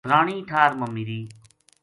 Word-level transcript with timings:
فلانی 0.05 0.37
ٹھار 0.49 0.69
ما 0.79 0.87
میری 0.95 1.21